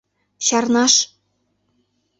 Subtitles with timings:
[0.45, 0.95] Чарнаш!